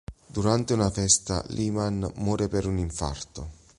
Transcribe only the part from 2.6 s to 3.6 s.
un infarto.